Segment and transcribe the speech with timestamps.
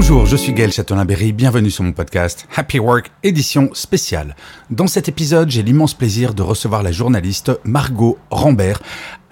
[0.00, 4.36] Bonjour, je suis Gaël Châtelain-Berry, bienvenue sur mon podcast Happy Work, édition spéciale.
[4.70, 8.80] Dans cet épisode, j'ai l'immense plaisir de recevoir la journaliste Margot Rambert,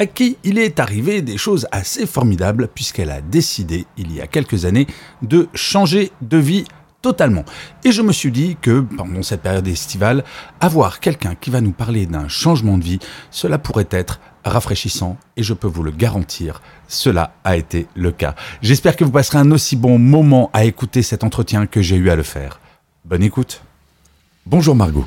[0.00, 4.26] à qui il est arrivé des choses assez formidables puisqu'elle a décidé, il y a
[4.26, 4.88] quelques années,
[5.22, 6.64] de changer de vie
[7.00, 7.44] totalement.
[7.84, 10.24] Et je me suis dit que pendant cette période estivale,
[10.60, 12.98] avoir quelqu'un qui va nous parler d'un changement de vie,
[13.30, 14.18] cela pourrait être
[14.50, 18.34] rafraîchissant et je peux vous le garantir, cela a été le cas.
[18.62, 22.10] J'espère que vous passerez un aussi bon moment à écouter cet entretien que j'ai eu
[22.10, 22.60] à le faire.
[23.04, 23.62] Bonne écoute.
[24.46, 25.06] Bonjour Margot.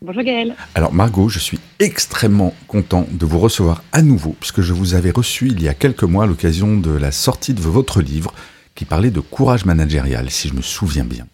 [0.00, 0.56] Bonjour Gaël.
[0.74, 5.10] Alors Margot, je suis extrêmement content de vous recevoir à nouveau puisque je vous avais
[5.10, 8.34] reçu il y a quelques mois à l'occasion de la sortie de votre livre
[8.74, 11.26] qui parlait de courage managérial, si je me souviens bien.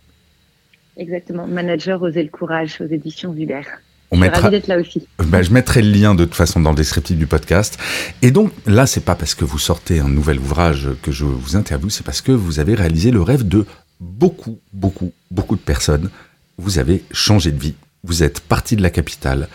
[0.97, 3.63] Exactement, Manager oser le courage aux éditions Vuber.
[4.11, 4.51] On je mettra...
[4.51, 5.07] d'être là aussi.
[5.19, 7.79] Ben, je mettrai le lien de toute façon dans le descriptif du podcast.
[8.23, 11.57] Et donc là, c'est pas parce que vous sortez un nouvel ouvrage que je vous
[11.57, 13.67] interviewe, c'est parce que vous avez réalisé le rêve de
[14.01, 16.11] beaucoup, beaucoup, beaucoup de personnes.
[16.57, 17.75] Vous avez changé de vie.
[18.05, 19.49] Vous êtes parti de la capitale.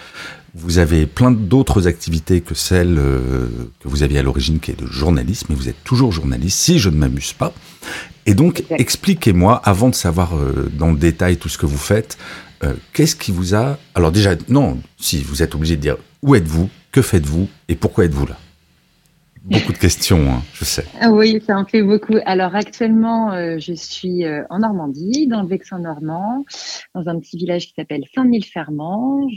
[0.55, 3.47] Vous avez plein d'autres activités que celles euh,
[3.79, 6.77] que vous aviez à l'origine, qui est de journalisme, mais vous êtes toujours journaliste, si
[6.77, 7.53] je ne m'amuse pas.
[8.27, 12.19] Et donc, expliquez-moi, avant de savoir euh, dans le détail tout ce que vous faites,
[12.63, 13.77] euh, qu'est-ce qui vous a...
[13.95, 18.05] Alors déjà, non, si vous êtes obligé de dire où êtes-vous, que faites-vous et pourquoi
[18.05, 18.37] êtes-vous là?
[19.43, 20.85] Beaucoup de questions, hein, je sais.
[21.01, 22.15] Ah oui, ça en fait beaucoup.
[22.25, 26.45] Alors actuellement, je suis en Normandie, dans le Vexin normand,
[26.95, 29.27] dans un petit village qui s'appelle Saint-Mille-Fermant.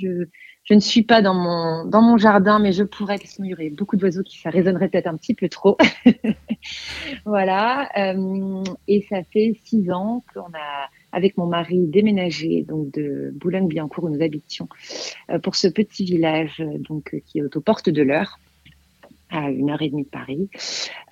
[0.66, 3.54] Je ne suis pas dans mon, dans mon jardin, mais je pourrais, parce qu'il y
[3.54, 5.76] aurait beaucoup d'oiseaux qui ça résonnerait peut-être un petit peu trop.
[7.24, 7.88] voilà.
[7.96, 14.04] Euh, et ça fait six ans qu'on a, avec mon mari, déménagé donc de Boulogne-Billancourt
[14.04, 14.68] où nous habitions
[15.30, 18.38] euh, pour ce petit village donc qui est aux portes de l'Eure
[19.30, 20.48] à une heure et demie de Paris.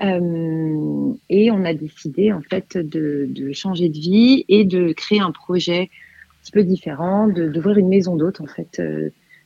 [0.02, 5.20] Euh, et on a décidé en fait de, de, changer de vie et de créer
[5.20, 8.80] un projet un petit peu différent, d'ouvrir une maison d'hôte en fait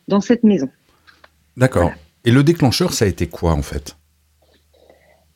[0.08, 0.68] dans cette maison.
[1.56, 1.92] D'accord.
[2.24, 3.97] Et le déclencheur, ça a été quoi en fait?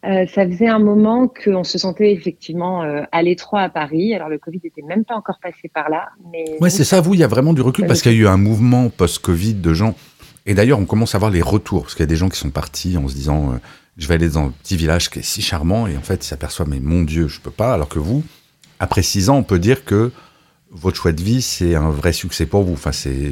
[0.05, 4.15] Euh, ça faisait un moment qu'on se sentait effectivement euh, à l'étroit à Paris.
[4.15, 6.09] Alors le Covid n'était même pas encore passé par là.
[6.33, 7.01] Mais ouais, c'est ça.
[7.01, 9.55] Vous, il y a vraiment du recul parce qu'il y a eu un mouvement post-Covid
[9.55, 9.95] de gens.
[10.45, 12.39] Et d'ailleurs, on commence à voir les retours parce qu'il y a des gens qui
[12.39, 13.57] sont partis en se disant euh,
[13.97, 16.29] je vais aller dans un petit village qui est si charmant et en fait ils
[16.29, 17.73] s'aperçoivent mais mon Dieu, je peux pas.
[17.73, 18.25] Alors que vous,
[18.81, 20.11] après six ans, on peut dire que
[20.73, 22.73] votre choix de vie, c'est un vrai succès pour vous.
[22.73, 23.31] Enfin, c'est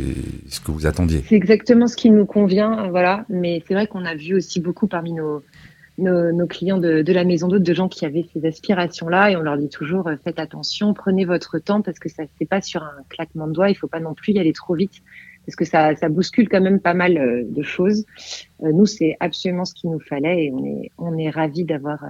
[0.48, 1.24] ce que vous attendiez.
[1.28, 3.24] C'est exactement ce qui nous convient, voilà.
[3.28, 5.42] Mais c'est vrai qu'on a vu aussi beaucoup parmi nos,
[6.00, 9.40] nos, clients de, de, la maison d'hôte de gens qui avaient ces aspirations-là, et on
[9.40, 12.82] leur dit toujours euh, faites attention, prenez votre temps parce que ça c'est pas sur
[12.82, 13.70] un claquement de doigts.
[13.70, 15.02] Il faut pas non plus y aller trop vite
[15.46, 18.04] parce que ça, ça bouscule quand même pas mal euh, de choses.
[18.62, 22.04] Euh, nous, c'est absolument ce qu'il nous fallait, et on est on est ravis d'avoir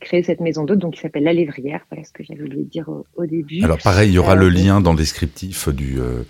[0.00, 1.84] créer cette maison d'hôte, donc qui s'appelle La Lévrière.
[1.90, 3.62] Voilà ce que j'avais voulu dire au, début.
[3.64, 6.22] Alors pareil, il y aura le lien dans le descriptif du, euh,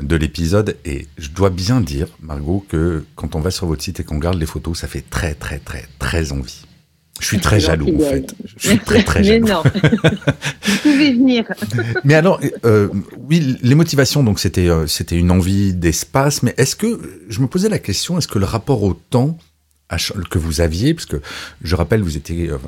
[0.00, 0.76] de l'épisode.
[0.84, 4.16] Et je dois bien dire, Margot, que quand on va sur votre site et qu'on
[4.16, 6.64] regarde les photos, ça fait très, très, très, très envie.
[7.20, 8.34] Je suis très jaloux, en fait.
[8.44, 9.46] Je suis très, très jaloux.
[9.46, 11.44] Mais non, vous pouvez venir.
[12.04, 12.88] Mais alors, euh,
[13.28, 17.68] oui, les motivations, donc c'était c'était une envie d'espace, mais est-ce que, je me posais
[17.68, 19.38] la question, est-ce que le rapport au temps
[20.30, 21.20] que vous aviez, parce que
[21.62, 22.58] je rappelle, vous étiez euh,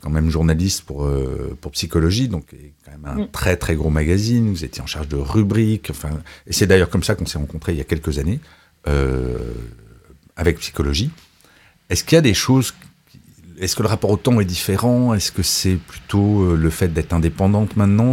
[0.00, 2.54] quand même journaliste pour, euh, pour psychologie, donc
[2.84, 6.10] quand même un très très gros magazine, vous étiez en charge de rubriques, enfin,
[6.46, 8.40] et c'est d'ailleurs comme ça qu'on s'est rencontrés il y a quelques années,
[8.88, 9.38] euh,
[10.36, 11.10] avec psychologie.
[11.90, 12.74] Est-ce qu'il y a des choses,
[13.58, 15.14] est-ce que le rapport au temps est différent?
[15.14, 18.12] Est-ce que c'est plutôt le fait d'être indépendante maintenant?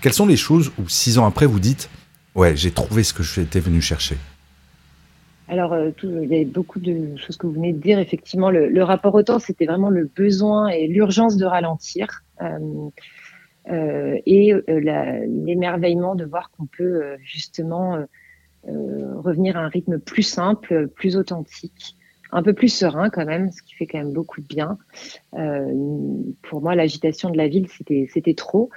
[0.00, 1.90] Quelles sont les choses où six ans après vous dites,
[2.34, 4.16] ouais, j'ai trouvé ce que j'étais venu chercher
[5.48, 7.98] alors, euh, il y a beaucoup de choses que vous venez de dire.
[7.98, 12.22] Effectivement, le, rapport au temps, c'était vraiment le besoin et l'urgence de ralentir.
[12.40, 12.88] Euh,
[13.70, 17.98] euh, et l'émerveillement de voir qu'on peut justement
[18.66, 21.96] revenir à un rythme plus simple, plus authentique,
[22.34, 24.76] un peu plus serein quand même, ce qui fait quand même beaucoup de bien.
[25.34, 25.72] Euh,
[26.42, 28.70] pour moi, l'agitation de la ville, c'était trop.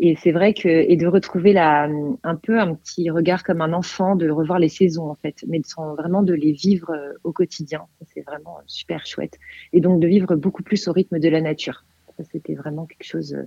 [0.00, 1.88] Et c'est vrai que et de retrouver la,
[2.24, 5.60] un peu un petit regard comme un enfant, de revoir les saisons en fait, mais
[5.60, 7.86] de, vraiment de les vivre euh, au quotidien.
[8.12, 9.38] C'est vraiment super chouette.
[9.72, 11.84] Et donc de vivre beaucoup plus au rythme de la nature.
[12.16, 13.44] Ça, c'était vraiment quelque chose euh,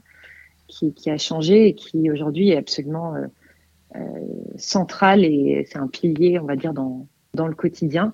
[0.68, 3.16] qui, a changé et qui aujourd'hui est absolument
[4.56, 8.14] central et c'est un pilier, on va dire, dans, dans le quotidien.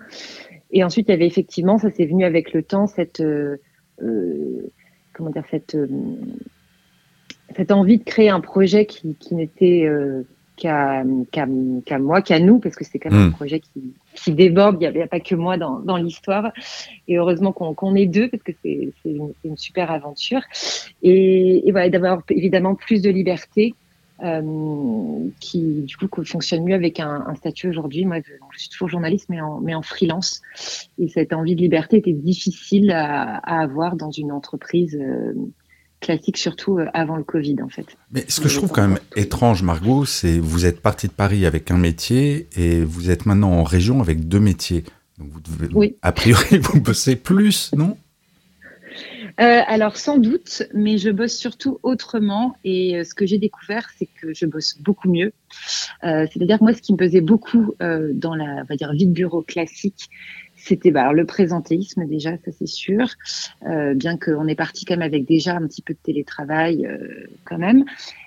[0.76, 3.58] Et ensuite, il y avait effectivement, ça s'est venu avec le temps, cette, euh,
[4.04, 4.72] euh
[5.14, 5.88] comment dire, cette, euh,
[7.56, 9.90] cette envie de créer un projet qui, qui n'était
[10.56, 13.34] qu'à moi, qu'à nous, parce que c'est quand même un hmm.
[13.34, 14.78] projet qui, qui déborde.
[14.82, 16.52] Il n'y a, pas que moi dans, dans l'histoire.
[17.08, 20.42] Et heureusement qu'on est deux parce que c'est une, une, super aventure.
[21.04, 23.74] Et, et voilà, d'avoir évidemment plus de liberté.
[24.24, 28.06] Euh, qui du coup fonctionne mieux avec un, un statut aujourd'hui.
[28.06, 30.42] Moi, je, je, suis toujours journaliste, mais en, mais en freelance.
[30.98, 35.34] Et cette envie de liberté était difficile à, à avoir dans une entreprise euh,
[36.00, 37.98] classique, surtout euh, avant le Covid, en fait.
[38.12, 41.46] Mais ce que je trouve quand même étrange, Margot, c'est vous êtes parti de Paris
[41.46, 44.86] avec un métier et vous êtes maintenant en région avec deux métiers.
[45.18, 45.98] Donc vous devez, oui.
[46.02, 47.98] a priori, vous bossez plus, non?
[49.40, 53.90] Euh, alors sans doute, mais je bosse surtout autrement et euh, ce que j'ai découvert,
[53.98, 55.34] c'est que je bosse beaucoup mieux.
[56.04, 59.08] Euh, C'est-à-dire moi, ce qui me pesait beaucoup euh, dans la, on va dire, vie
[59.08, 60.10] de bureau classique,
[60.56, 63.08] c'était bah, le présentéisme déjà, ça c'est sûr,
[63.68, 67.28] euh, bien qu'on est parti quand même avec déjà un petit peu de télétravail euh,
[67.44, 67.84] quand même.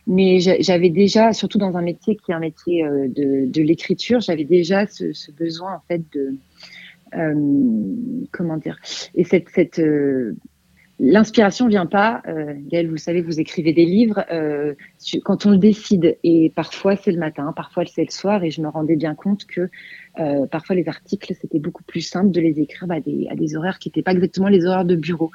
[0.07, 4.21] Mais j'avais déjà, surtout dans un métier qui est un métier euh, de, de l'écriture,
[4.21, 6.37] j'avais déjà ce, ce, besoin en fait de
[7.15, 7.35] euh,
[8.31, 8.79] comment dire
[9.15, 10.37] et cette, cette euh,
[11.01, 14.75] L'inspiration vient pas, euh, Gaëlle, vous savez, vous écrivez des livres euh,
[15.25, 16.19] quand on le décide.
[16.25, 18.43] Et parfois c'est le matin, parfois c'est le soir.
[18.43, 19.69] Et je me rendais bien compte que
[20.19, 23.37] euh, parfois les articles, c'était beaucoup plus simple de les écrire bah, à, des, à
[23.37, 25.31] des horaires qui n'étaient pas exactement les horaires de bureau.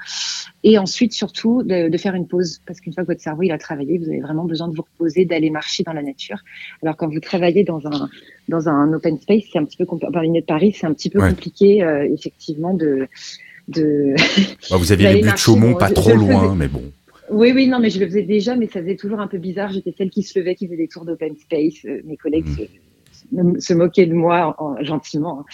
[0.66, 2.60] Et ensuite, surtout, de, de faire une pause.
[2.66, 4.84] Parce qu'une fois que votre cerveau il a travaillé, vous avez vraiment besoin de vous
[4.84, 6.40] reposer, d'aller marcher dans la nature.
[6.82, 8.10] Alors quand vous travaillez dans un,
[8.50, 10.12] dans un open space, c'est un petit peu compliqué.
[10.12, 11.30] Par de Paris, c'est un petit peu ouais.
[11.30, 13.08] compliqué, euh, effectivement, de
[13.68, 14.16] de.
[14.70, 16.84] Bah, vous aviez les buts de Chaumont pas trop loin, mais bon.
[17.30, 19.72] Oui, oui, non, mais je le faisais déjà, mais ça faisait toujours un peu bizarre.
[19.72, 21.86] J'étais celle qui se levait, qui faisait des tours d'open space.
[21.86, 22.68] Euh, mes collègues mmh.
[23.60, 25.40] Se, moquaient de moi en, en, gentiment.
[25.40, 25.46] Hein.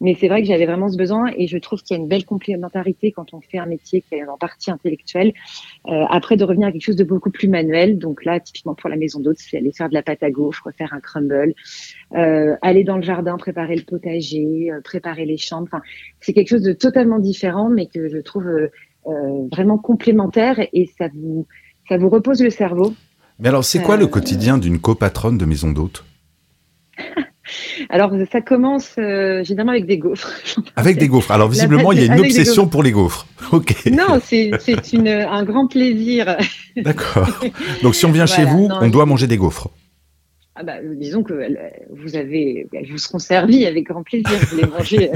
[0.00, 2.08] Mais c'est vrai que j'avais vraiment ce besoin et je trouve qu'il y a une
[2.08, 5.32] belle complémentarité quand on fait un métier qui est en partie intellectuel.
[5.88, 7.98] Euh, après, de revenir à quelque chose de beaucoup plus manuel.
[7.98, 10.62] Donc là, typiquement pour la maison d'hôte, c'est aller faire de la pâte à gaufre,
[10.66, 11.54] refaire un crumble,
[12.14, 15.68] euh, aller dans le jardin, préparer le potager, euh, préparer les chambres.
[15.72, 15.82] Enfin,
[16.20, 18.48] c'est quelque chose de totalement différent, mais que je trouve
[19.50, 21.46] vraiment complémentaire et ça vous,
[21.88, 22.92] ça vous repose le cerveau.
[23.38, 26.04] Mais alors, c'est quoi le quotidien d'une copatronne de maison d'hôte
[27.88, 30.32] alors, ça commence euh, généralement avec des gaufres.
[30.76, 31.30] Avec des gaufres.
[31.30, 33.26] Alors, visiblement, il y a une obsession pour les gaufres.
[33.50, 33.86] Ok.
[33.86, 34.50] Non, c'est
[35.00, 36.36] un grand plaisir.
[36.76, 37.26] D'accord.
[37.82, 39.70] Donc, si on vient voilà, chez vous, non, on doit manger des gaufres.
[40.54, 41.32] Ah bah, disons que
[41.88, 44.38] vous avez, elles vous seront servies avec grand plaisir.
[44.50, 45.10] Vous les mangez.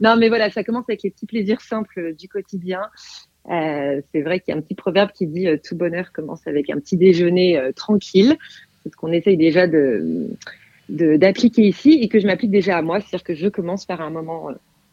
[0.00, 2.80] non, mais voilà, ça commence avec les petits plaisirs simples du quotidien.
[3.50, 6.46] Euh, c'est vrai qu'il y a un petit proverbe qui dit euh, tout bonheur commence
[6.46, 8.36] avec un petit déjeuner euh, tranquille.
[8.96, 10.28] Qu'on essaye déjà de
[10.88, 14.10] d'appliquer ici et que je m'applique déjà à moi, c'est-à-dire que je commence par un
[14.10, 14.50] moment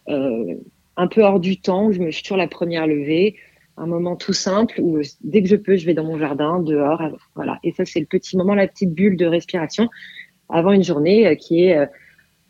[0.10, 0.56] euh,
[0.98, 3.36] un peu hors du temps où je me suis toujours la première levée,
[3.78, 7.02] un moment tout simple où dès que je peux, je vais dans mon jardin, dehors,
[7.36, 7.60] voilà.
[7.64, 9.90] Et ça, c'est le petit moment, la petite bulle de respiration
[10.50, 11.86] avant une journée euh, qui est, euh,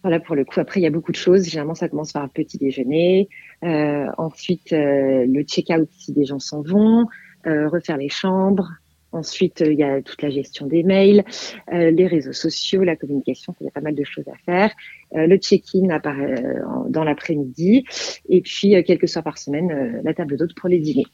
[0.01, 1.45] voilà, pour le coup, après, il y a beaucoup de choses.
[1.45, 3.27] Généralement, ça commence par un petit déjeuner,
[3.62, 7.07] ensuite le check-out si des gens s'en vont,
[7.44, 8.69] refaire les chambres,
[9.15, 11.23] Ensuite, il y a toute la gestion des mails,
[11.71, 14.71] euh, les réseaux sociaux, la communication, il y a pas mal de choses à faire.
[15.15, 16.59] Euh, le check-in apparaît euh,
[16.89, 17.85] dans l'après-midi.
[18.27, 21.07] Et puis, quelques soirs par semaine, la table d'hôte pour les dîners.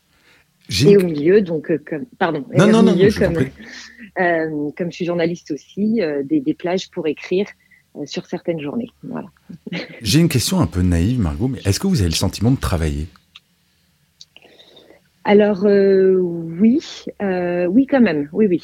[0.84, 3.34] Et au milieu, donc, comme, pardon, non, non, au milieu, non,
[4.16, 7.46] comme, comme je suis journaliste aussi, des, des, plages pour écrire
[8.06, 8.90] sur certaines journées.
[9.04, 9.28] Voilà.
[10.02, 12.60] J'ai une question un peu naïve, Margot, mais est-ce que vous avez le sentiment de
[12.60, 13.08] travailler?
[15.24, 16.80] Alors euh, oui,
[17.22, 18.64] euh, oui quand même, oui oui.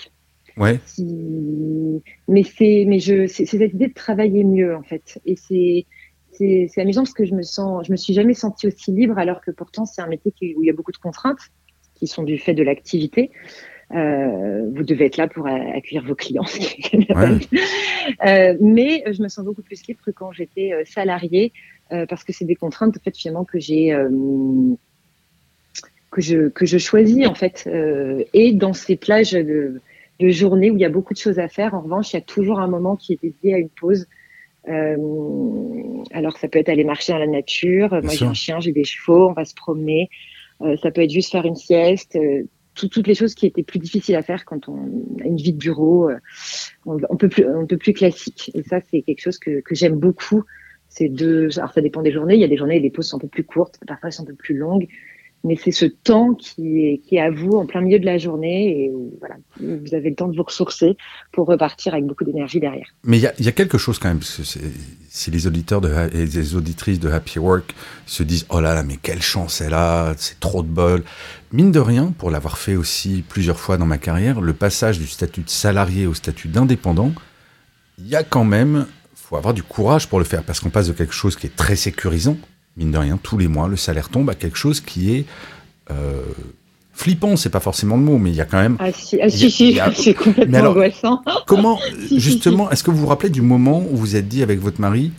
[0.58, 0.80] Ouais.
[0.86, 2.02] Si...
[2.28, 5.86] Mais c'est, mais je, c'est cette idée de travailler mieux en fait, et c'est
[6.32, 9.42] c'est amusant parce que je me sens, je me suis jamais sentie aussi libre alors
[9.42, 11.40] que pourtant c'est un métier qui, où il y a beaucoup de contraintes
[11.96, 13.32] qui sont du fait de l'activité.
[13.96, 16.46] Euh, vous devez être là pour accueillir vos clients.
[16.94, 17.40] Ouais.
[18.26, 21.54] euh, mais je me sens beaucoup plus libre que quand j'étais salariée
[21.92, 24.10] euh, parce que c'est des contraintes en fait finalement que j'ai euh,
[26.12, 27.68] que je, que je choisis en fait.
[27.68, 29.82] Euh, et dans ces plages de,
[30.20, 32.20] de journée où il y a beaucoup de choses à faire, en revanche, il y
[32.20, 34.08] a toujours un moment qui est dédié à une pause.
[34.68, 34.98] Euh,
[36.12, 37.90] alors ça peut être aller marcher dans la nature.
[37.90, 40.10] Bien Moi j'ai un chien, j'ai des chevaux, on va se promener.
[40.62, 42.16] Euh, ça peut être juste faire une sieste.
[42.16, 44.76] Euh, tout, toutes les choses qui étaient plus difficiles à faire quand on
[45.22, 46.18] a une vie de bureau, euh,
[46.86, 48.52] on, on peut plus, on peut plus classique.
[48.54, 50.44] Et ça c'est quelque chose que, que j'aime beaucoup.
[50.90, 51.50] C'est deux.
[51.58, 52.36] Alors ça dépend des journées.
[52.36, 54.14] Il y a des journées où les pauses sont un peu plus courtes, parfois elles
[54.14, 54.88] sont un peu plus longues
[55.48, 58.92] mais c'est ce temps qui est, à vous en plein milieu de la journée et
[59.20, 60.98] voilà, vous avez le temps de vous ressourcer
[61.32, 62.88] pour repartir avec beaucoup d'énergie derrière.
[63.04, 64.44] Mais il y, a, quelque chose quand même, parce que
[65.10, 65.82] si les auditeurs
[66.14, 67.74] et les auditrices de Happy Work
[68.06, 71.04] se disent «Oh là là, mais quelle chance elle a, c'est trop de bol!»
[71.54, 75.08] Mine de rien, pour l'avoir fait aussi plusieurs fois dans ma carrière, le passage du
[75.08, 77.14] statut de salarié au statut d'indépendant,
[77.98, 78.86] il y a quand même
[79.28, 81.56] faut avoir du courage pour le faire parce qu'on passe de quelque chose qui est
[81.56, 82.38] très sécurisant,
[82.78, 85.26] mine de rien, tous les mois, le salaire tombe à quelque chose qui est
[85.92, 86.22] euh,
[86.94, 88.78] flippant, c'est pas forcément le mot, mais il y a quand même.
[88.80, 91.22] Ah si, ah, si, si, c'est complètement alors, angoissant.
[91.46, 91.80] Comment,
[92.12, 95.12] justement, est-ce que vous vous rappelez du moment où vous êtes dit avec votre mari,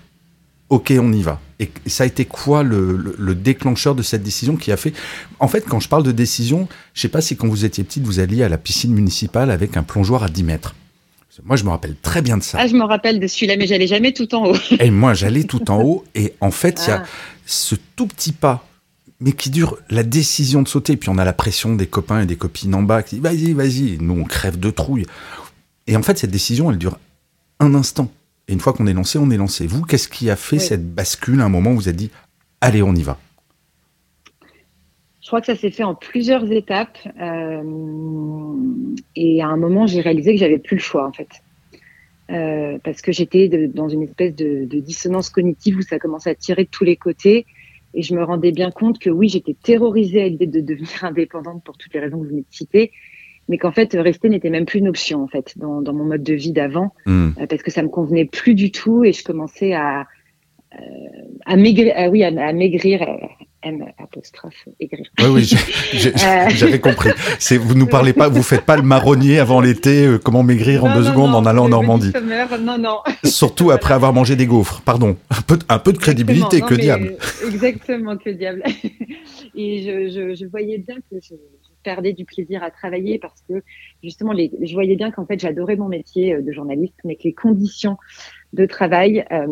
[0.68, 4.56] ok, on y va Et ça a été quoi le, le, déclencheur de cette décision
[4.56, 4.92] qui a fait?
[5.40, 8.04] En fait, quand je parle de décision, je sais pas si quand vous étiez petite,
[8.04, 10.74] vous alliez à la piscine municipale avec un plongeoir à 10 mètres.
[11.44, 12.58] Moi, je me rappelle très bien de ça.
[12.60, 14.56] Ah, je me rappelle de celui-là, mais j'allais jamais tout en haut.
[14.80, 16.04] et moi, j'allais tout en haut.
[16.14, 17.06] Et en fait, il y a ah.
[17.48, 18.66] Ce tout petit pas,
[19.20, 20.96] mais qui dure la décision de sauter.
[20.96, 23.52] Puis on a la pression des copains et des copines en bas qui disent vas-y,
[23.52, 23.98] vas-y.
[24.00, 25.06] Nous, on crève de trouille.
[25.86, 26.98] Et en fait, cette décision, elle dure
[27.58, 28.12] un instant.
[28.46, 29.66] Et une fois qu'on est lancé, on est lancé.
[29.66, 32.10] Vous, qu'est-ce qui a fait cette bascule à un moment où vous êtes dit
[32.60, 33.18] allez, on y va?
[35.22, 36.98] Je crois que ça s'est fait en plusieurs étapes.
[37.20, 37.62] Euh,
[39.16, 41.28] et à un moment, j'ai réalisé que j'avais plus le choix, en fait.
[42.30, 46.64] Euh, parce que j'étais dans une espèce de, dissonance cognitive où ça commençait à tirer
[46.64, 47.46] de tous les côtés.
[47.94, 51.64] Et je me rendais bien compte que oui, j'étais terrorisée à l'idée de devenir indépendante
[51.64, 52.92] pour toutes les raisons que vous venez de citer,
[53.48, 56.34] mais qu'en fait, rester n'était même plus une option, en fait, dans, mon mode de
[56.34, 57.30] vie d'avant, hmm.
[57.40, 60.06] euh, parce que ça me convenait plus du tout et je commençais à,
[61.46, 63.06] à maigrir, oui, à maigrir,
[63.62, 65.06] M apostrophe aigrir.
[65.20, 66.48] Oui, oui, euh.
[66.50, 67.10] j'avais compris.
[67.38, 70.84] C'est vous nous parlez pas, vous faites pas le marronnier avant l'été, euh, comment maigrir
[70.84, 72.12] en deux secondes en allant en Normandie.
[72.60, 72.98] Non, non.
[73.24, 74.82] Surtout après avoir mangé des gaufres.
[74.82, 77.16] Pardon, un peu, un peu de crédibilité, que diable.
[77.46, 78.62] Exactement, que diable.
[79.54, 81.34] Et je, je, voyais bien que je,
[81.82, 83.62] perdais du plaisir à travailler parce que
[84.02, 87.24] justement, les, je voyais bien qu'en fait, j'adorais mon métier euh, de journaliste, mais que
[87.24, 87.96] les conditions
[88.52, 89.46] de travail euh,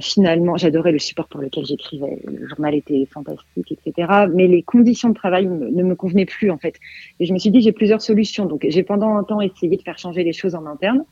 [0.00, 2.18] finalement, j'adorais le support pour lequel j'écrivais.
[2.26, 4.26] Le journal était fantastique, etc.
[4.32, 6.76] Mais les conditions de travail ne me convenaient plus, en fait.
[7.18, 8.46] Et je me suis dit, j'ai plusieurs solutions.
[8.46, 11.04] Donc, j'ai pendant un temps essayé de faire changer les choses en interne.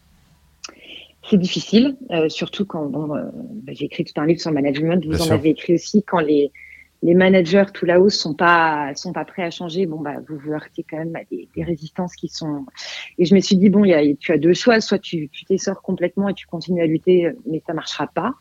[1.30, 3.24] C'est difficile, euh, surtout quand bon, euh,
[3.62, 5.04] bah, j'ai écrit tout un livre sur le management.
[5.04, 6.50] Vous en avez écrit aussi quand les
[7.00, 9.86] les managers tout là-haut sont pas sont pas prêts à changer.
[9.86, 12.64] Bon bah vous vous heurtez quand même à des, des résistances qui sont.
[13.18, 14.80] Et je me suis dit bon, y a, tu as deux choix.
[14.80, 18.34] Soit tu tu t'essors complètement et tu continues à lutter, mais ça marchera pas.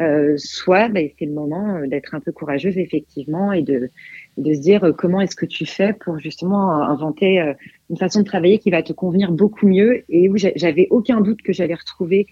[0.00, 3.90] Euh, soit ben, c'est le moment euh, d'être un peu courageuse effectivement et de,
[4.38, 7.54] de se dire euh, comment est-ce que tu fais pour justement inventer
[7.90, 11.42] une façon de travailler qui va te convenir beaucoup mieux et où j'avais aucun doute
[11.42, 12.26] que j'allais retrouver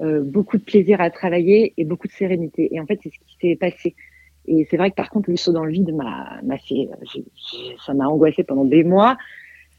[0.00, 2.68] beaucoup de plaisir à travailler et beaucoup de sérénité.
[2.74, 3.94] Et en fait, c'est ce qui s'est passé.
[4.46, 6.88] Et c'est vrai que par contre, le saut dans le vide m'a fait,
[7.86, 9.16] ça m'a angoissé pendant des mois.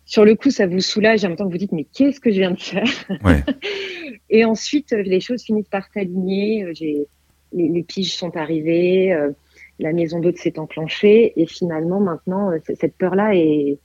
[0.05, 2.31] Sur le coup, ça vous soulage en même temps que vous dites mais qu'est-ce que
[2.31, 2.87] je viens de faire?
[3.25, 3.43] Ouais.
[4.29, 6.69] Et ensuite, les choses finissent par s'aligner.
[6.73, 7.07] J'ai
[7.55, 9.31] les, piges sont arrivées, euh,
[9.79, 13.79] la maison d'hôte s'est enclenchée et finalement maintenant euh, cette peur-là est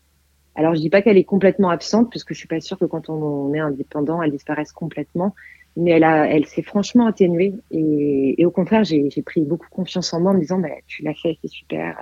[0.57, 2.85] alors je dis pas qu'elle est complètement absente parce que je suis pas sûre que
[2.85, 5.35] quand on, est indépendant elle disparaisse complètement,
[5.77, 10.33] mais elle elle s'est franchement atténuée et, au contraire j'ai pris beaucoup confiance en moi
[10.33, 11.97] en me disant bah, tu l'as fait c'est super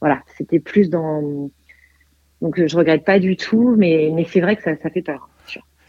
[0.00, 1.50] voilà c'était plus dans
[2.40, 5.28] donc je regrette pas du tout mais c'est vrai que ça, ça fait peur.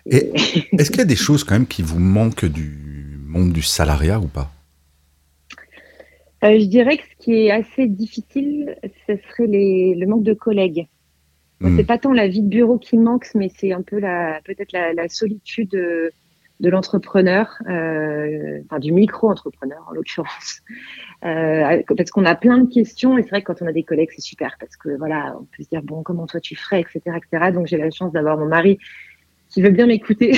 [0.05, 4.19] Est-ce qu'il y a des choses quand même qui vous manquent du monde du salariat
[4.19, 4.51] ou pas?
[6.43, 8.75] Euh, je dirais que ce qui est assez difficile,
[9.07, 10.87] ce serait les, le manque de collègues.
[11.59, 11.75] Hmm.
[11.77, 14.73] C'est pas tant la vie de bureau qui manque, mais c'est un peu la peut-être
[14.73, 16.11] la, la, solitude de,
[16.59, 20.61] de l'entrepreneur, euh, enfin du micro-entrepreneur en l'occurrence,
[21.25, 23.83] euh, parce qu'on a plein de questions et c'est vrai que quand on a des
[23.83, 26.81] collègues c'est super parce que voilà on peut se dire bon comment toi tu ferais
[26.81, 28.77] etc etc donc j'ai la chance d'avoir mon mari
[29.53, 30.31] qui veut bien m'écouter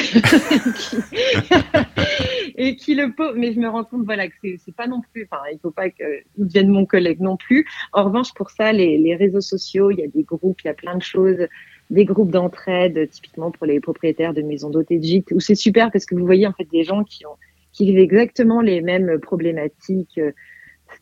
[2.58, 3.34] et qui le peut.
[3.36, 5.28] Mais je me rends compte, voilà, que c'est pas non plus.
[5.32, 7.66] Enfin, il faut pas qu'il devienne mon collègue non plus.
[7.94, 10.74] En revanche, pour ça, les, réseaux sociaux, il y a des groupes, il y a
[10.74, 11.48] plein de choses
[11.92, 16.06] des groupes d'entraide, typiquement pour les propriétaires de maisons d'hôtes gîtes, où c'est super parce
[16.06, 17.38] que vous voyez en fait des gens qui ont
[17.74, 20.32] qui vivent exactement les mêmes problématiques, euh,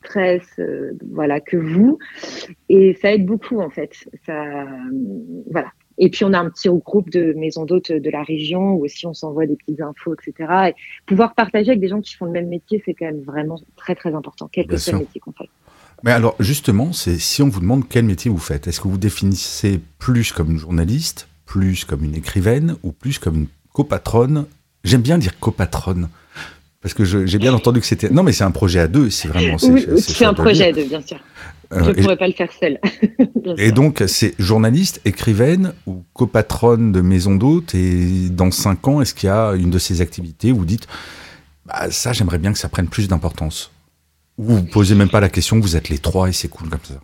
[0.04, 2.00] stress, euh, voilà, que vous,
[2.68, 3.94] et ça aide beaucoup en fait.
[4.26, 4.66] Ça,
[5.52, 5.72] voilà,
[6.04, 9.08] et puis on a un petit groupe de maisons d'hôtes de la région où aussi
[9.08, 10.50] on s'envoie des petites infos, etc.
[10.70, 13.58] Et pouvoir partager avec des gens qui font le même métier, c'est quand même vraiment
[13.78, 15.50] très très important, quel que soit le métier qu'on fait.
[16.04, 18.98] Mais alors justement, c'est si on vous demande quel métier vous faites, est-ce que vous
[18.98, 24.46] définissez plus comme une journaliste, plus comme une écrivaine ou plus comme une copatronne?
[24.84, 26.10] J'aime bien dire copatronne.
[26.84, 28.10] Parce que j'ai bien entendu que c'était.
[28.10, 29.58] Non, mais c'est un projet à deux, c'est vraiment.
[29.58, 31.18] c'est un projet à deux, bien sûr.
[31.72, 32.78] Je ne euh, pourrais pas le faire seule.
[33.58, 37.74] et donc, c'est journaliste, écrivaine ou copatronne de maison d'hôtes.
[37.74, 40.88] Et dans cinq ans, est-ce qu'il y a une de ces activités où vous dites
[41.66, 43.72] bah, ça, j'aimerais bien que ça prenne plus d'importance?
[44.38, 46.70] Ou vous ne posez même pas la question, vous êtes les trois et c'est cool
[46.70, 46.96] comme ça?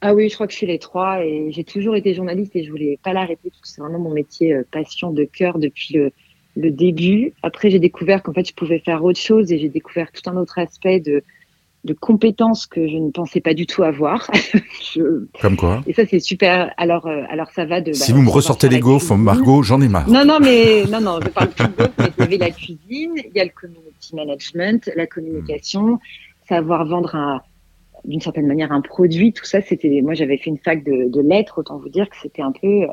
[0.00, 2.64] Ah oui, je crois que je suis les trois et j'ai toujours été journaliste et
[2.64, 5.94] je voulais pas l'arrêter parce que c'est vraiment mon métier euh, passion de cœur depuis
[5.94, 6.12] le,
[6.56, 7.32] le début.
[7.42, 10.36] Après, j'ai découvert qu'en fait, je pouvais faire autre chose et j'ai découvert tout un
[10.36, 11.22] autre aspect de,
[11.84, 14.30] de compétences que je ne pensais pas du tout avoir.
[15.40, 15.82] Comme quoi?
[15.86, 16.72] Et ça, c'est super.
[16.76, 17.92] Alors, euh, alors ça va de.
[17.92, 20.08] Si bah, vous me ressortez les gaufres, Margot, j'en ai marre.
[20.08, 23.14] Non, non, mais non, non, je parle plus de gaufres, mais y avait la cuisine,
[23.16, 25.98] il y a le community management, la communication,
[26.48, 27.40] savoir vendre un,
[28.04, 29.32] d'une certaine manière un produit.
[29.32, 30.00] Tout ça, c'était.
[30.02, 32.86] Moi, j'avais fait une fac de, de lettres, autant vous dire que c'était un peu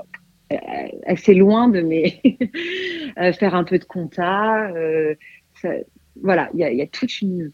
[1.05, 2.21] assez loin de mes
[3.19, 4.71] euh, faire un peu de compta.
[6.21, 7.51] voilà, il y a, y a toute une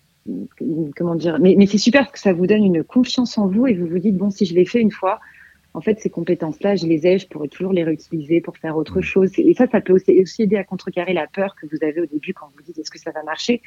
[0.96, 3.68] comment dire, mais, mais c'est super parce que ça vous donne une confiance en vous
[3.68, 5.20] et vous vous dites, bon, si je l'ai fait une fois,
[5.76, 9.00] en fait, ces compétences-là, je les ai, je pourrais toujours les réutiliser pour faire autre
[9.00, 9.04] mm.
[9.04, 9.32] chose.
[9.38, 12.06] Et ça, ça peut aussi, aussi aider à contrecarrer la peur que vous avez au
[12.06, 13.62] début quand vous dites, est-ce que ça va marcher?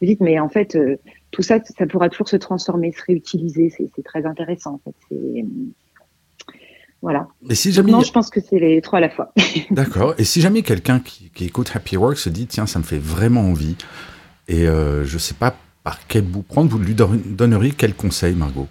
[0.00, 0.96] Vous dites, mais en fait, euh,
[1.32, 3.70] tout ça, ça pourra toujours se transformer, se réutiliser.
[3.70, 4.74] C'est très intéressant.
[4.74, 5.16] En fait.
[7.00, 7.28] Voilà.
[7.48, 7.92] Et si jamais...
[7.92, 9.32] Non, je pense que c'est les trois à la fois.
[9.70, 10.14] D'accord.
[10.18, 12.98] Et si jamais quelqu'un qui, qui, écoute Happy Work se dit, tiens, ça me fait
[12.98, 13.76] vraiment envie,
[14.48, 18.68] et euh, je sais pas par quel bout prendre, vous lui donneriez quel conseil, Margot?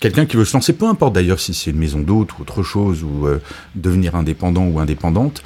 [0.00, 2.62] Quelqu'un qui veut se lancer, peu importe d'ailleurs si c'est une maison d'hôte ou autre
[2.62, 3.38] chose, ou euh,
[3.74, 5.42] devenir indépendant ou indépendante,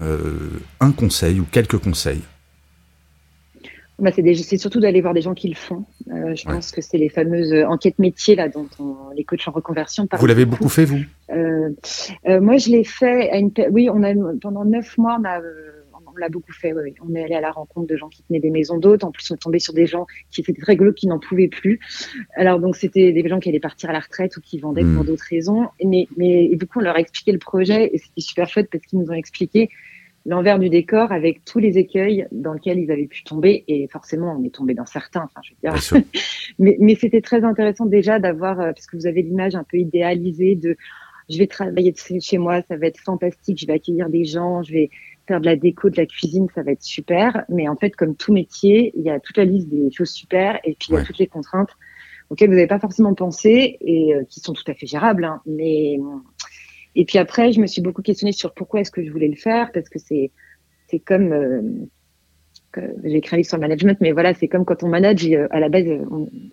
[0.00, 0.48] euh,
[0.80, 2.22] un conseil ou quelques conseils
[4.00, 5.84] bah c'est surtout d'aller voir des gens qui le font.
[6.10, 8.66] Euh, je pense que c'est les fameuses enquêtes métiers là dont
[9.14, 11.00] les coachs en reconversion Vous l'avez beaucoup fait vous?
[11.28, 15.40] Moi je l'ai fait à une oui on a pendant neuf mois on a
[16.14, 16.72] on l'a beaucoup fait.
[17.02, 19.04] On est allé à la rencontre de gens qui tenaient des maisons d'hôtes.
[19.04, 21.78] En plus, on est tombé sur des gens qui étaient très qui n'en pouvaient plus.
[22.36, 25.04] Alors, donc, c'était des gens qui allaient partir à la retraite ou qui vendaient pour
[25.04, 25.06] hmm.
[25.06, 25.68] d'autres raisons.
[25.84, 28.84] Mais, mais du coup, on leur a expliqué le projet et c'était super chouette parce
[28.84, 29.70] qu'ils nous ont expliqué
[30.26, 33.64] l'envers du décor avec tous les écueils dans lesquels ils avaient pu tomber.
[33.68, 35.24] Et forcément, on est tombé dans certains.
[35.24, 36.02] Enfin, je veux dire.
[36.58, 39.78] mais, mais c'était très intéressant déjà d'avoir, euh, parce que vous avez l'image un peu
[39.78, 40.76] idéalisée de
[41.30, 44.64] je vais travailler de chez moi, ça va être fantastique, je vais accueillir des gens,
[44.64, 44.90] je vais
[45.28, 47.44] faire de la déco, de la cuisine, ça va être super.
[47.48, 50.58] Mais en fait, comme tout métier, il y a toute la liste des choses super
[50.64, 51.70] et puis il y a toutes les contraintes
[52.30, 55.24] auxquelles vous n'avez pas forcément pensé et euh, qui sont tout à fait gérables.
[55.24, 55.40] Hein.
[55.46, 55.98] Mais
[56.94, 59.36] et puis après, je me suis beaucoup questionnée sur pourquoi est-ce que je voulais le
[59.36, 60.30] faire parce que c'est
[60.88, 61.88] c'est comme
[63.04, 65.48] j'ai écrit un livre sur le management, mais voilà, c'est comme quand on manage, euh,
[65.50, 66.04] à la base, il euh,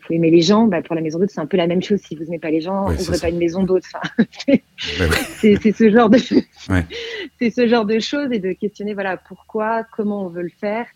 [0.02, 0.66] faut aimer les gens.
[0.66, 2.00] Bah, pour la maison d'hôte, c'est un peu la même chose.
[2.00, 3.84] Si vous n'aimez pas les gens, vous n'ouvrez pas une maison d'hôte.
[3.94, 4.26] Enfin,
[4.78, 6.18] c'est ce genre de,
[7.40, 10.88] c'est ce genre de choses et de questionner, voilà, pourquoi, comment on veut le faire,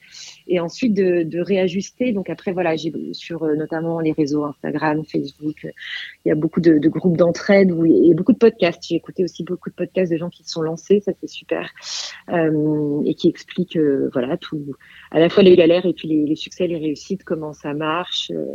[0.47, 2.13] et ensuite de, de réajuster.
[2.13, 5.67] Donc après, voilà, j'ai sur euh, notamment les réseaux Instagram, Facebook,
[6.25, 8.83] il y a beaucoup de, de groupes d'entraide a beaucoup de podcasts.
[8.87, 11.69] J'ai écouté aussi beaucoup de podcasts de gens qui se sont lancés, ça c'est super,
[12.31, 13.77] et qui expliquent,
[14.13, 14.75] voilà, tout
[15.11, 18.31] à la fois les galères et puis les, succès, les réussites, comment ça marche.
[18.33, 18.45] Euh,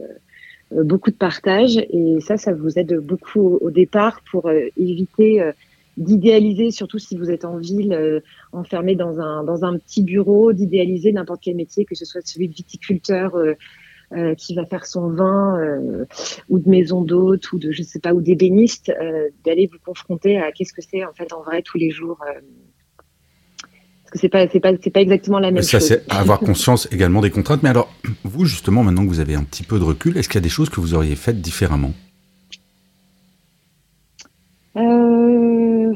[0.72, 5.52] euh, beaucoup de partage et ça, ça vous aide beaucoup au, départ pour euh, éviter
[5.96, 11.10] d'idéaliser, surtout si vous êtes en ville, enfermé dans un, dans un petit bureau, d'idéaliser
[11.10, 13.34] n'importe quel métier, que ce soit celui de viticulteur
[14.36, 15.58] qui va faire son vin,
[16.50, 18.92] ou de maison d'hôte, ou de je sais pas, ou d'ébéniste,
[19.46, 22.18] d'aller vous confronter à qu'est-ce que c'est en fait en vrai tous les jours
[24.16, 25.88] que c'est pas c'est pas c'est pas exactement la même ça, chose.
[25.88, 27.62] Ça c'est avoir conscience également des contraintes.
[27.62, 27.92] Mais alors
[28.24, 30.42] vous justement maintenant que vous avez un petit peu de recul, est-ce qu'il y a
[30.42, 31.92] des choses que vous auriez faites différemment?
[34.76, 35.94] Euh...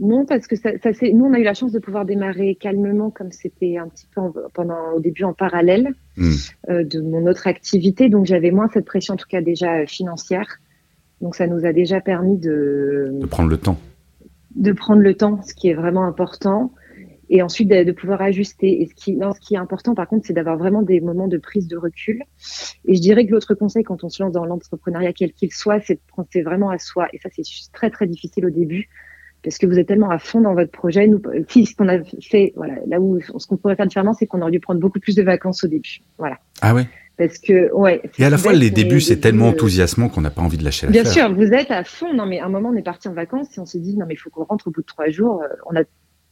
[0.00, 2.54] Non, parce que ça, ça c'est nous on a eu la chance de pouvoir démarrer
[2.54, 4.22] calmement comme c'était un petit peu
[4.54, 6.30] pendant au début en parallèle hmm.
[6.70, 10.46] euh, de mon autre activité, donc j'avais moins cette pression en tout cas déjà financière.
[11.20, 13.78] Donc ça nous a déjà permis de de prendre le temps
[14.58, 16.72] de prendre le temps, ce qui est vraiment important,
[17.30, 18.82] et ensuite de, pouvoir ajuster.
[18.82, 21.28] Et ce qui, non, ce qui est important, par contre, c'est d'avoir vraiment des moments
[21.28, 22.22] de prise de recul.
[22.86, 25.80] Et je dirais que l'autre conseil, quand on se lance dans l'entrepreneuriat, quel qu'il soit,
[25.80, 27.08] c'est de penser vraiment à soi.
[27.12, 27.42] Et ça, c'est
[27.72, 28.88] très, très difficile au début.
[29.44, 31.06] Parce que vous êtes tellement à fond dans votre projet.
[31.06, 34.42] Nous, ce qu'on a fait, voilà, là où ce qu'on pourrait faire différemment, c'est qu'on
[34.42, 36.00] aurait dû prendre beaucoup plus de vacances au début.
[36.18, 36.38] Voilà.
[36.60, 36.88] Ah ouais?
[37.18, 38.00] Parce que, ouais.
[38.18, 40.86] Et à la fois, les débuts, c'est tellement enthousiasmant qu'on n'a pas envie de lâcher
[40.86, 42.14] Bien sûr, vous êtes à fond.
[42.14, 44.06] Non, mais à un moment, on est parti en vacances et on s'est dit, non,
[44.06, 45.42] mais il faut qu'on rentre au bout de trois jours.
[45.42, 45.82] Euh, on a...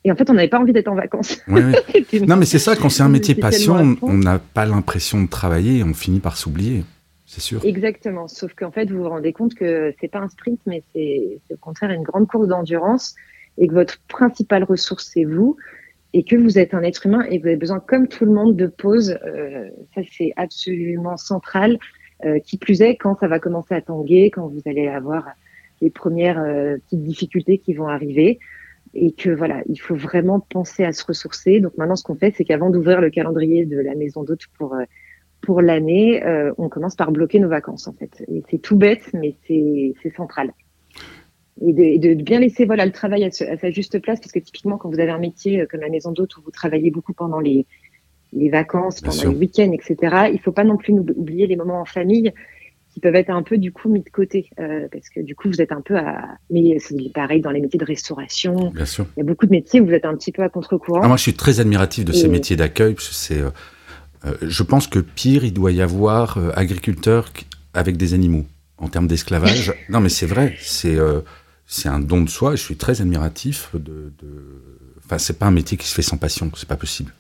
[0.05, 1.43] Et en fait, on n'avait pas envie d'être en vacances.
[1.49, 5.79] non, mais c'est ça, quand c'est un métier passion, on n'a pas l'impression de travailler
[5.79, 6.85] et on finit par s'oublier.
[7.25, 7.65] C'est sûr.
[7.65, 8.29] Exactement.
[8.29, 11.57] Sauf qu'en fait, vous vous rendez compte que c'est pas un sprint, mais c'est au
[11.57, 13.17] contraire une grande course d'endurance
[13.59, 15.57] et que votre principale ressource, c'est vous
[16.17, 18.57] et que vous êtes un être humain et vous avez besoin, comme tout le monde,
[18.57, 19.19] de pause.
[19.27, 21.79] Euh, ça, c'est absolument central.
[22.25, 25.29] Euh, qui plus est, quand ça va commencer à tanguer, quand vous allez avoir
[25.83, 28.39] les premières euh, petites difficultés qui vont arriver,
[28.95, 31.61] et que voilà, il faut vraiment penser à se ressourcer.
[31.61, 34.75] Donc maintenant, ce qu'on fait, c'est qu'avant d'ouvrir le calendrier de la maison d'hôte pour
[35.43, 36.23] pour l'année,
[36.57, 38.25] on commence par bloquer nos vacances en fait.
[38.51, 40.55] C'est tout bête, mais c'est central.
[41.61, 44.91] Et, de, bien laisser voilà le travail à, sa juste place parce que typiquement quand
[44.91, 47.67] vous avez un métier comme la maison d'hôte où vous travaillez beaucoup pendant les
[48.33, 50.29] les vacances, pendant les week-ends, etc.
[50.33, 52.33] Il faut pas non plus oublier les moments en famille
[52.93, 55.49] qui peuvent être un peu du coup mis de côté euh, parce que du coup
[55.49, 59.07] vous êtes un peu à mais c'est pareil dans les métiers de restauration Bien sûr.
[59.17, 61.09] il y a beaucoup de métiers où vous êtes un petit peu à contre-courant ah,
[61.09, 63.51] moi je suis très admiratif de ces métiers d'accueil c'est euh,
[64.25, 67.31] euh, je pense que pire il doit y avoir agriculteur
[67.75, 68.47] avec des animaux
[68.79, 70.97] en termes d'esclavage non mais c'est vrai c'est
[71.67, 74.97] c'est un don de soi et je suis très admiratif de, de...
[74.99, 77.13] enfin c'est pas un métier qui se fait sans passion c'est pas possible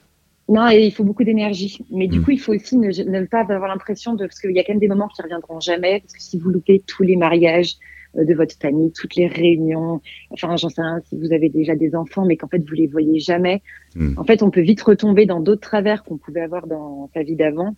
[0.48, 1.78] non, et il faut beaucoup d'énergie.
[1.90, 2.22] Mais du mm.
[2.22, 4.26] coup, il faut aussi ne, pas avoir l'impression de...
[4.26, 6.00] Parce qu'il y a quand même des moments qui reviendront jamais.
[6.00, 7.76] Parce que si vous loupez tous les mariages
[8.16, 11.74] euh, de votre famille, toutes les réunions, enfin, j'en sais rien, si vous avez déjà
[11.74, 13.62] des enfants, mais qu'en fait, vous les voyez jamais,
[13.96, 14.18] mm.
[14.18, 17.36] en fait, on peut vite retomber dans d'autres travers qu'on pouvait avoir dans sa vie
[17.36, 17.74] d'avant,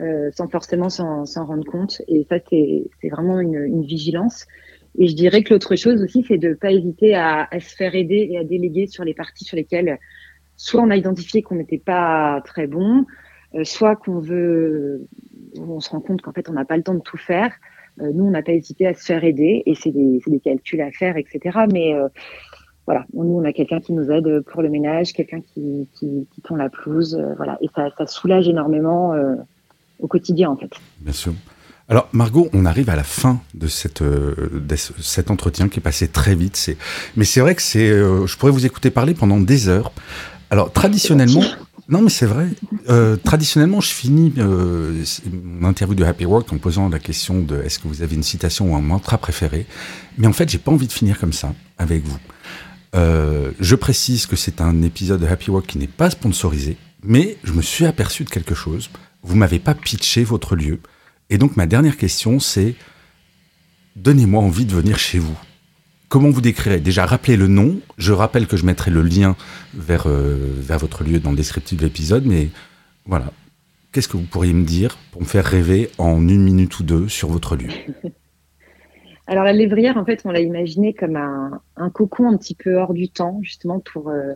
[0.00, 2.02] euh, sans forcément s'en rendre compte.
[2.08, 4.46] Et ça, c'est vraiment une, une, vigilance.
[4.98, 7.74] Et je dirais que l'autre chose aussi, c'est de ne pas hésiter à, à se
[7.74, 9.98] faire aider et à déléguer sur les parties sur lesquelles
[10.56, 13.04] soit on a identifié qu'on n'était pas très bon,
[13.54, 15.06] euh, soit qu'on veut,
[15.58, 17.52] on se rend compte qu'en fait on n'a pas le temps de tout faire.
[18.00, 20.80] Euh, nous, on n'a pas hésité à se faire aider et c'est des, des, calculs
[20.80, 21.66] à faire, etc.
[21.70, 22.08] Mais euh,
[22.86, 26.40] voilà, nous, on a quelqu'un qui nous aide pour le ménage, quelqu'un qui, qui, qui
[26.42, 29.14] tond la pelouse, voilà, et ça, ça soulage énormément
[30.00, 30.70] au quotidien en fait.
[31.00, 31.34] Bien sûr.
[31.92, 36.08] Alors Margot, on arrive à la fin de, cette, de cet entretien qui est passé
[36.08, 36.74] très vite.
[37.16, 39.92] Mais c'est vrai que c'est, je pourrais vous écouter parler pendant des heures.
[40.48, 41.44] Alors, traditionnellement,
[41.90, 42.48] non, mais c'est vrai.
[42.88, 47.60] Euh, traditionnellement, je finis euh, mon interview de Happy Work en posant la question de
[47.60, 49.66] est-ce que vous avez une citation ou un mantra préféré.
[50.16, 52.16] Mais en fait, j'ai pas envie de finir comme ça avec vous.
[52.94, 57.36] Euh, je précise que c'est un épisode de Happy Work qui n'est pas sponsorisé, mais
[57.44, 58.88] je me suis aperçu de quelque chose.
[59.22, 60.80] Vous m'avez pas pitché votre lieu,
[61.32, 62.74] et donc ma dernière question, c'est
[63.96, 65.38] donnez-moi envie de venir chez vous.
[66.10, 66.78] Comment vous décrirez?
[66.78, 67.80] Déjà, rappelez le nom.
[67.96, 69.34] Je rappelle que je mettrai le lien
[69.72, 72.26] vers, euh, vers votre lieu dans le descriptif de l'épisode.
[72.26, 72.50] Mais
[73.06, 73.32] voilà,
[73.92, 77.08] qu'est-ce que vous pourriez me dire pour me faire rêver en une minute ou deux
[77.08, 77.70] sur votre lieu?
[79.26, 82.76] Alors, la lévrière, en fait, on l'a imaginé comme un, un, cocon un petit peu
[82.76, 84.34] hors du temps, justement pour euh,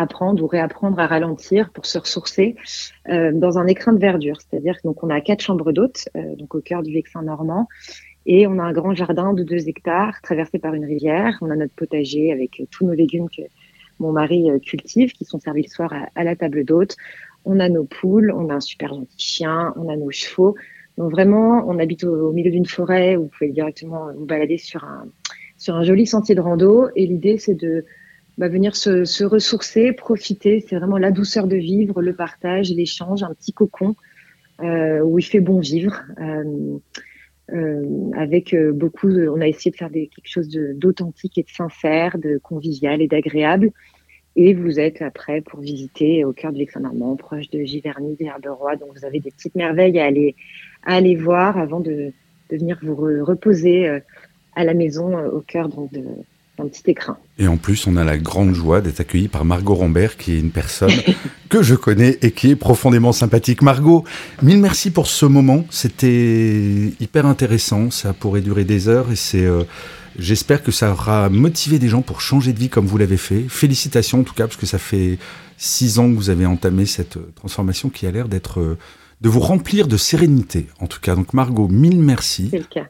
[0.00, 2.56] apprendre ou réapprendre à ralentir, pour se ressourcer
[3.08, 4.36] euh, dans un écrin de verdure.
[4.40, 7.66] C'est-à-dire qu'on a quatre chambres d'hôtes, donc au cœur du Vexin normand.
[8.26, 11.38] Et on a un grand jardin de deux hectares traversé par une rivière.
[11.40, 13.42] On a notre potager avec tous nos légumes que
[13.98, 16.96] mon mari euh, cultive, qui sont servis le soir à, la table d'hôte.
[17.44, 20.54] On a nos poules, on a un super gentil chien, on a nos chevaux.
[20.96, 24.84] Donc vraiment, on habite au, milieu d'une forêt où vous pouvez directement vous balader sur
[24.84, 25.06] un,
[25.56, 26.88] sur un joli sentier de rando.
[26.96, 27.84] Et l'idée, c'est de
[28.46, 30.64] venir se, ressourcer, profiter.
[30.66, 33.96] C'est vraiment la douceur de vivre, le partage, l'échange, un petit cocon
[34.62, 36.00] euh, où il fait bon vivre.
[36.20, 36.78] Euh,
[37.50, 42.38] euh, avec beaucoup, on a essayé de faire quelque chose d'authentique et de sincère, de
[42.38, 43.72] convivial et d'agréable.
[44.36, 48.76] Et vous êtes après pour visiter au cœur de l'Aix-en-Normand, proche de Giverny, d'Herberoy.
[48.76, 50.04] Donc vous avez des petites merveilles à
[50.84, 52.12] aller, voir avant de,
[52.50, 54.00] de venir vous reposer
[54.54, 56.04] à la maison au cœur de,
[56.60, 57.16] un petit écrin.
[57.38, 60.38] Et en plus, on a la grande joie d'être accueilli par Margot Rambert, qui est
[60.38, 60.92] une personne
[61.48, 63.62] que je connais et qui est profondément sympathique.
[63.62, 64.04] Margot,
[64.42, 65.64] mille merci pour ce moment.
[65.70, 67.90] C'était hyper intéressant.
[67.90, 69.44] Ça pourrait durer des heures et c'est.
[69.44, 69.64] Euh,
[70.18, 73.44] j'espère que ça aura motivé des gens pour changer de vie comme vous l'avez fait.
[73.48, 75.18] Félicitations en tout cas, parce que ça fait
[75.56, 78.78] six ans que vous avez entamé cette transformation qui a l'air d'être, euh,
[79.20, 80.66] de vous remplir de sérénité.
[80.80, 82.48] En tout cas, donc Margot, mille merci.
[82.50, 82.86] C'est le cas.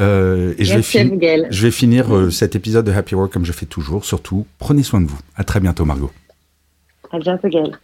[0.00, 0.82] Euh, et je vais,
[1.50, 4.04] je vais, finir euh, cet épisode de Happy Work comme je fais toujours.
[4.04, 5.18] Surtout, prenez soin de vous.
[5.36, 6.10] À très bientôt, Margot.
[7.10, 7.78] À bientôt, Gaël.